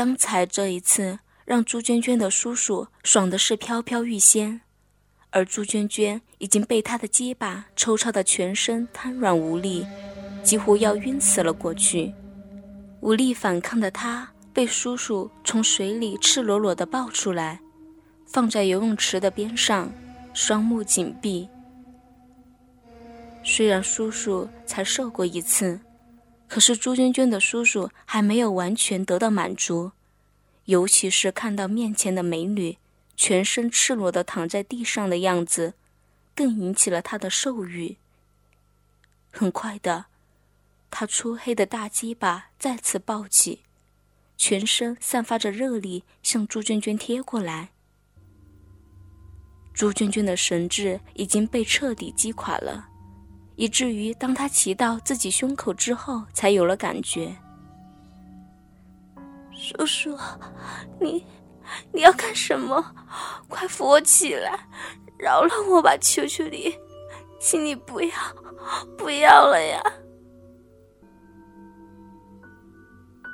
[0.00, 4.62] 刚才这一次让朱娟娟的叔叔爽的是飘飘欲仙，
[5.28, 9.86] 而朱娟娟已经被他的鸡巴抽插的全身瘫软无力，
[10.42, 12.14] 几乎要晕死了过去。
[13.02, 17.60] 无力反抗的她被叔叔从水里赤裸裸的抱出来，
[18.24, 19.92] 放在游泳池的边上，
[20.32, 21.46] 双目紧闭。
[23.44, 25.78] 虽然叔叔才受过一次。
[26.50, 29.92] 可是朱娟娟的叔叔还没有完全得到满足，
[30.64, 32.76] 尤其是看到面前的美女
[33.16, 35.74] 全身赤裸的躺在地上的样子，
[36.34, 37.98] 更引起了他的兽欲。
[39.30, 40.06] 很快的，
[40.90, 43.60] 他粗黑的大鸡巴再次抱起，
[44.36, 47.68] 全身散发着热力向朱娟娟贴过来。
[49.72, 52.89] 朱娟娟的神智已经被彻底击垮了。
[53.60, 57.36] 以至于当他骑到自己胸口之后，才有了感觉。
[59.52, 60.16] 叔叔，
[60.98, 61.22] 你
[61.92, 62.82] 你要干什么？
[63.48, 64.58] 快扶我起来，
[65.18, 65.94] 饶了我吧！
[66.00, 66.74] 求求你，
[67.38, 68.10] 请你不要，
[68.96, 69.82] 不要了呀！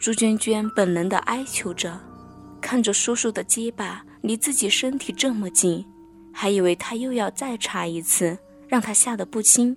[0.00, 1.96] 朱娟娟本能的哀求着，
[2.60, 5.86] 看着叔叔的结巴离自己身体这么近，
[6.34, 9.76] 还以为他又要再插一次，让他吓得不轻。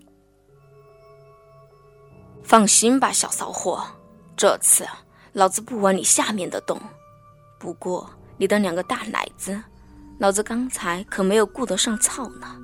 [2.43, 3.85] 放心吧，小骚货，
[4.35, 4.85] 这次
[5.33, 6.79] 老子不往你下面的动。
[7.59, 9.61] 不过你的两个大奶子，
[10.19, 12.57] 老子刚才可没有顾得上操呢，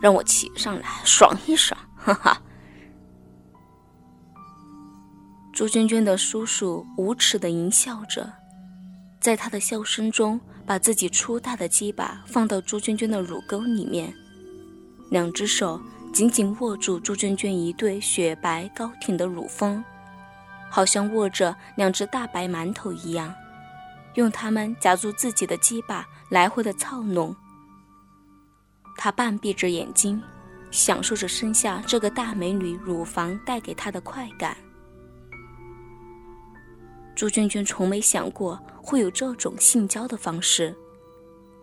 [0.00, 2.40] 让我骑上来爽一爽，哈哈。
[5.52, 8.30] 朱娟娟的叔叔无耻的淫笑着，
[9.20, 14.14] 在他的笑声中，把自己粗大的鸡巴放到朱娟娟的乳沟里面，
[15.10, 15.80] 两只手。
[16.16, 19.84] 紧紧握住朱娟娟一对雪白高挺的乳峰，
[20.70, 23.34] 好像握着两只大白馒头一样，
[24.14, 27.36] 用它们夹住自己的鸡巴，来回的操弄。
[28.96, 30.18] 他半闭着眼睛，
[30.70, 34.56] 享受着身下这个大美女乳房带给他的快感。
[37.14, 40.74] 朱娟娟从没想过会有这种性交的方式，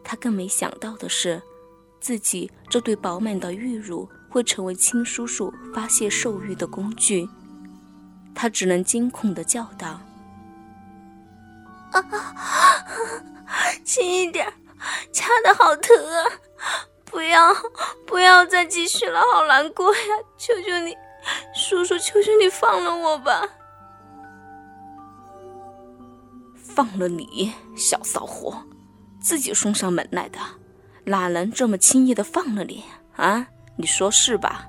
[0.04, 1.42] 她更没想到的是，
[2.00, 4.08] 自己这对饱满的玉乳。
[4.34, 7.30] 会成为亲叔叔发泄兽欲的工具，
[8.34, 10.02] 他只能惊恐的叫道
[11.94, 12.04] ：“啊，
[13.86, 14.52] 轻一点，
[15.12, 16.26] 掐的好疼啊！
[17.06, 17.54] 不要，
[18.08, 20.02] 不要再继续了，好难过呀！
[20.36, 20.98] 求求你，
[21.56, 23.48] 叔叔，求求你放了我吧！
[26.56, 28.64] 放了你，小骚货，
[29.22, 30.40] 自己送上门来的，
[31.04, 32.84] 哪能这么轻易的放了你
[33.16, 34.68] 啊？”你说是吧？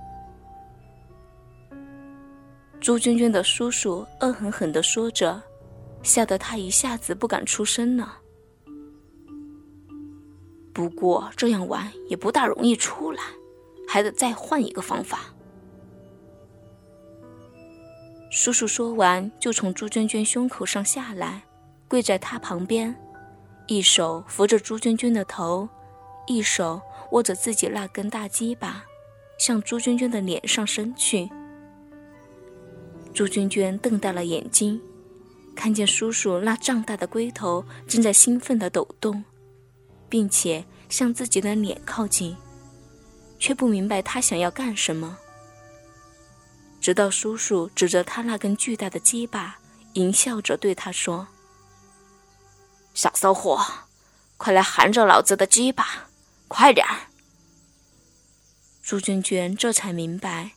[2.81, 5.43] 朱娟娟的叔叔恶狠狠地说着，
[6.03, 8.19] 吓得她一下子不敢出声了。
[10.73, 13.23] 不过这样玩也不大容易出来，
[13.89, 15.21] 还得再换一个方法。
[18.31, 21.43] 叔叔说完，就从朱娟娟胸口上下来，
[21.87, 22.95] 跪在她旁边，
[23.67, 25.69] 一手扶着朱娟娟的头，
[26.27, 26.83] 一手
[27.13, 28.85] 握着自己那根大鸡巴。
[29.39, 31.29] 向朱娟娟的脸上伸去。
[33.13, 34.81] 朱娟娟瞪大了眼睛，
[35.55, 39.23] 看见叔叔那胀大的龟头正在兴奋地抖动，
[40.09, 42.37] 并且向自己的脸靠近，
[43.39, 45.17] 却不明白他想要干什么。
[46.81, 49.59] 直到叔叔指着他那根巨大的鸡巴，
[49.95, 51.27] 淫笑着对他说
[52.93, 53.65] ：“小骚货，
[54.37, 56.09] 快来含着老子的鸡巴，
[56.49, 56.95] 快点儿！”
[58.85, 60.51] 朱娟娟这才明白，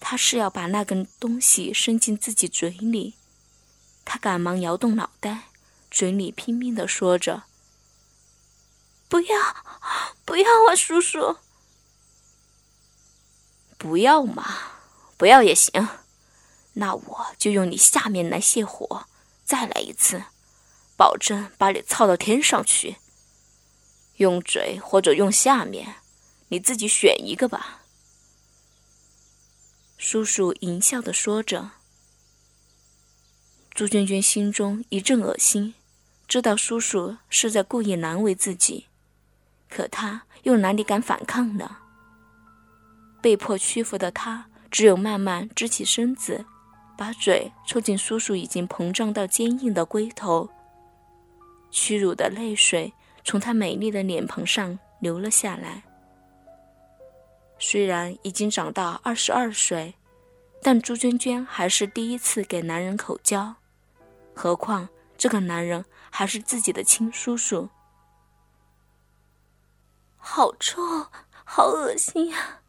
[0.00, 3.16] 他是要把那根东西伸进自己嘴里。
[4.06, 5.50] 她赶忙摇动脑袋，
[5.90, 7.42] 嘴里拼命地说着
[9.06, 9.36] ：“不要，
[10.24, 11.36] 不要啊，叔叔！
[13.76, 14.46] 不要嘛，
[15.18, 15.90] 不要也行。
[16.72, 19.06] 那我就用你下面来泄火，
[19.44, 20.24] 再来一次，
[20.96, 22.96] 保证把你操到天上去。
[24.16, 25.96] 用嘴或者用下面。”
[26.48, 27.82] 你自己选一个吧。”
[29.98, 31.72] 叔叔淫笑的说着。
[33.70, 35.74] 朱娟娟心中一阵恶心，
[36.26, 38.86] 知道叔叔是在故意难为自己，
[39.68, 41.78] 可她又哪里敢反抗呢？
[43.20, 46.44] 被迫屈服的她，只有慢慢支起身子，
[46.96, 50.48] 把嘴凑近叔叔已经膨胀到坚硬的龟头。
[51.70, 52.92] 屈辱的泪水
[53.24, 55.82] 从她美丽的脸庞上流了下来。
[57.58, 59.94] 虽然已经长到二十二岁，
[60.62, 63.54] 但朱娟娟还是第一次给男人口交，
[64.34, 67.68] 何况这个男人还是自己的亲叔叔。
[70.16, 71.06] 好臭，
[71.44, 72.60] 好恶心呀！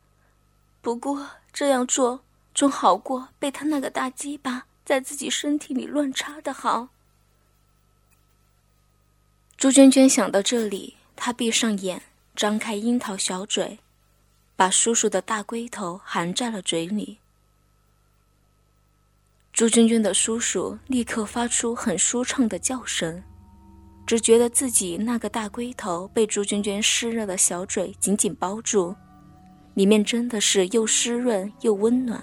[0.82, 2.22] 不过这样做
[2.56, 6.88] 总好过被他那个大鸡巴在自己身体里乱插的好。
[9.58, 12.02] 朱娟娟想到这里，她闭上眼，
[12.34, 13.80] 张开樱桃小嘴，
[14.60, 17.20] 把叔叔的大龟头含在了嘴里。
[19.54, 23.24] 朱娟娟的叔叔立刻发出很舒畅的叫声，
[24.06, 28.94] 只觉得自己那个大龟头被朱娟娟湿热的小嘴紧紧包住，
[29.76, 32.22] 里面真的是又湿润又温暖，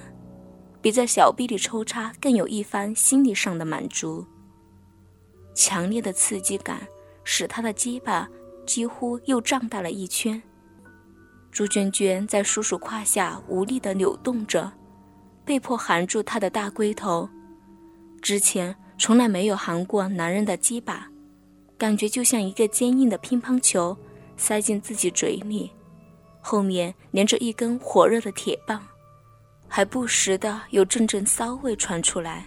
[0.83, 4.27] 比在小臂里抽插更有一番心理上的满足。
[5.55, 6.87] 强烈的刺激感
[7.25, 8.29] 使他的鸡巴
[8.67, 10.43] 几乎又胀大了一圈。
[11.57, 14.71] 朱娟娟在叔叔胯下无力地扭动着。
[15.43, 17.27] 被迫含住他的大龟头，
[18.21, 21.09] 之前从来没有含过男人的鸡巴，
[21.79, 23.97] 感觉就像一个坚硬的乒乓球
[24.37, 25.73] 塞进自己嘴里，
[26.43, 28.83] 后面连着一根火热的铁棒，
[29.67, 32.45] 还不时的有阵阵骚味传出来。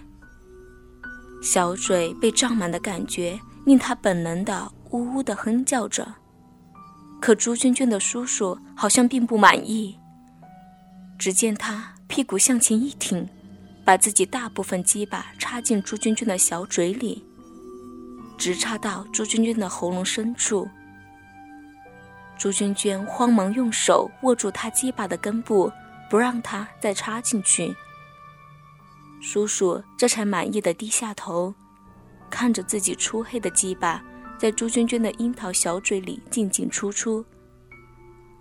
[1.41, 6.07] 小嘴被胀满的感觉令他本能的呜呜的哼叫着，
[7.21, 10.00] 可朱娟娟的叔叔好像并不满意，
[11.18, 11.95] 只见他。
[12.07, 13.30] 屁股向前一挺，
[13.86, 17.24] 把自己大部分鸡巴插进朱娟娟的小嘴里，
[18.36, 20.68] 直插到朱娟娟的喉咙深处。
[22.36, 25.72] 朱娟娟慌忙用手握住他鸡巴的根部，
[26.10, 27.75] 不让他再插进去。
[29.22, 31.54] 叔叔这才满意的低下头，
[32.27, 34.04] 看着自己粗黑的鸡巴
[34.39, 37.25] 在朱娟娟的樱桃小嘴里进进出出。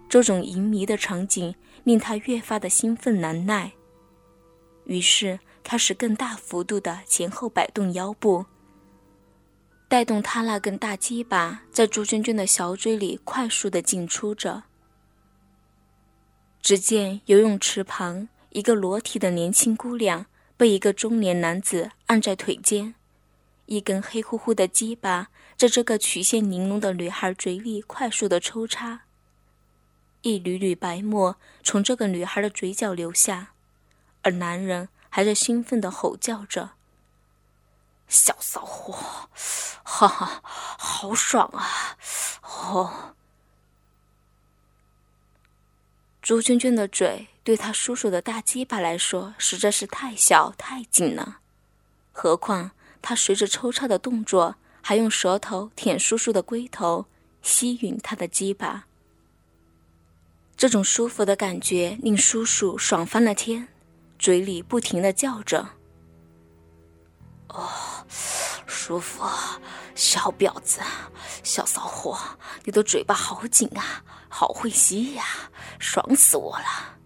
[0.08, 1.52] 这种淫迷的场景
[1.82, 3.72] 令他越发的兴奋难耐，
[4.84, 8.46] 于是开始更大幅度的前后摆动腰部，
[9.88, 14.62] 带动他那根大鸡巴在朱娟娟的小嘴里快速的进出着。
[16.62, 22.94] 只见游泳池旁，一个裸体的年轻姑娘被一个中年男子按在腿间，
[23.68, 29.02] 一根黑乎乎的鸡巴在这个曲线玲珑的女孩嘴里快速的抽插。
[30.22, 33.52] 一缕缕白沫从这个女孩的嘴角流下，
[34.22, 36.70] 而男人还在兴奋地吼叫着
[38.08, 39.28] ：“小骚货，
[39.84, 41.98] 哈哈，好爽啊！”
[42.42, 43.14] 哦，
[46.22, 51.40] 朱娟娟的嘴对她叔叔的大鸡巴来说实在是太小太紧了，
[52.12, 57.06] 何况他随着抽插的动作，还用舌头舔叔叔的龟头，
[57.42, 58.86] 吸吮他的鸡巴。
[60.56, 63.68] 这种舒服的感觉令叔叔爽翻了天，
[64.18, 65.68] 嘴里不停的叫着
[67.50, 67.68] ：“哦，
[68.66, 69.24] 舒服，
[69.94, 70.80] 小婊子，
[71.44, 72.18] 小骚货，
[72.64, 75.24] 你的嘴巴好紧啊，好会吸呀，
[75.78, 76.98] 爽死我了。”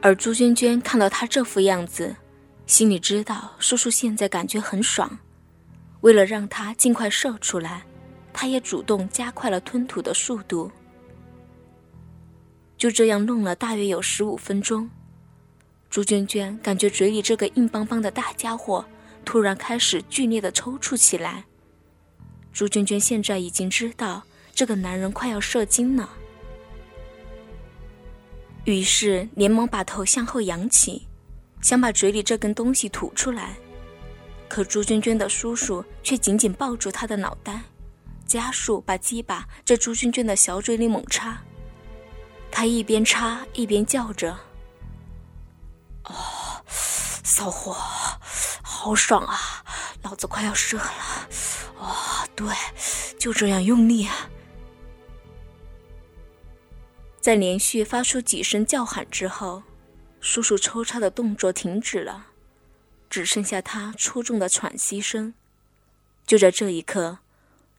[0.00, 2.14] 而朱娟娟看到他这副样子，
[2.66, 5.18] 心里知道叔叔现在感觉很爽，
[6.00, 7.84] 为了让他尽快射出来。
[8.36, 10.68] 他也主动加快了吞吐的速度。
[12.76, 14.90] 就这样弄了大约有十五分钟，
[15.88, 18.84] 朱娟娟感觉嘴里这个硬邦邦的大家伙
[19.24, 21.44] 突然开始剧烈的抽搐起来。
[22.52, 26.10] 朱娟娟现在已经知道这个男人快要射精了，
[28.64, 31.06] 于是连忙把头向后仰起，
[31.64, 33.56] 想把嘴里这根东西吐出来。
[34.48, 37.62] 可朱娟娟的叔叔却紧紧抱住她的脑袋。
[38.26, 41.38] 加速把鸡巴在朱娟娟的小嘴里猛插，
[42.50, 44.36] 他一边插一边叫着
[46.04, 46.14] ：“哦，
[46.66, 47.76] 骚货，
[48.62, 49.38] 好爽啊！
[50.02, 51.28] 老子快要射了！
[51.78, 51.94] 哦，
[52.34, 52.46] 对，
[53.18, 54.28] 就这样用力啊！”
[57.20, 59.62] 在连续发出几声叫喊之后，
[60.24, 62.28] 叔叔抽插的动作停止了，
[63.10, 65.34] 只剩下他粗重的喘息声。
[66.26, 67.18] 就在这一刻。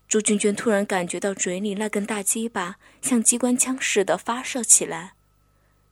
[0.08, 5.16] 朱娟娟突然感觉到嘴里那根大鸡巴像机关枪似的发射起来，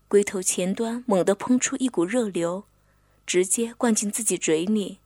[0.07, 2.65] 龟头前端猛地喷出一股热流，
[3.25, 4.99] 直接灌进自己嘴里，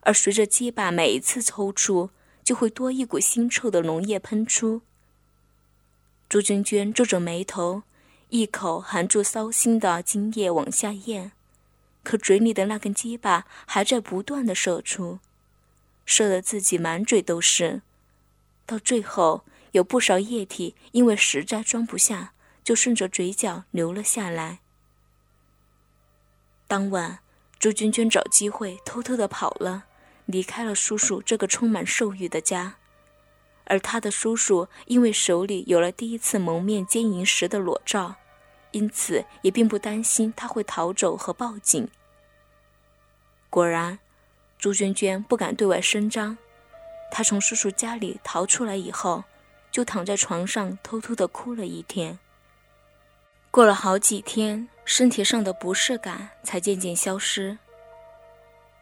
[0.00, 2.10] 而随着鸡巴每一次抽出，
[2.44, 4.82] 就会多一股腥臭的浓液喷出。
[6.28, 7.82] 朱娟娟皱着眉头，
[8.32, 11.32] 一口含住骚腥的精液往下咽，
[12.02, 15.18] 可嘴里的那根鸡巴还在不断的射出，
[16.06, 17.82] 射得自己满嘴都是。
[18.64, 22.32] 到最后，有不少液体因为实在装不下，
[22.64, 24.60] 就顺着嘴角流了下来。
[26.66, 27.18] 当晚，
[27.58, 29.84] 朱娟娟找机会偷偷的跑了，
[30.24, 32.76] 离开了叔叔这个充满兽欲的家，
[33.64, 38.16] 而他的叔叔因为手里有了第一次蒙面奸淫时的裸照，
[38.72, 41.88] 因此也并不担心他会逃走和报警。
[43.48, 43.98] 果然，
[44.58, 46.36] 朱娟娟不敢对外声张。
[47.10, 49.24] 她从叔叔家里逃出来以后，
[49.70, 52.18] 就躺在床上偷偷的哭了一天。
[53.50, 57.58] 过了好几天，身体上的不适感才渐渐消失。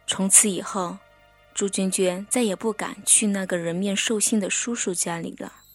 [0.07, 0.97] 从此以后，
[1.53, 5.60] 朱娟娟再也不敢去那个人面兽心的叔叔家里了。